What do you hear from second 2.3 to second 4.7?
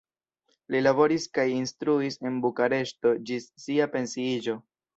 Bukareŝto ĝis sia pensiiĝo.